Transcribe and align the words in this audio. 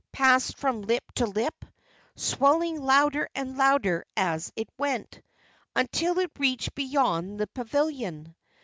passed 0.11 0.57
from 0.57 0.81
lip 0.81 1.03
to 1.13 1.27
lip, 1.27 1.63
swelling 2.15 2.81
louder 2.81 3.29
and 3.35 3.55
louder 3.55 4.03
as 4.17 4.51
it 4.55 4.67
went, 4.75 5.21
until 5.75 6.17
it 6.17 6.31
reached 6.39 6.73
beyond 6.73 7.39
the 7.39 7.45
pavilion. 7.45 8.33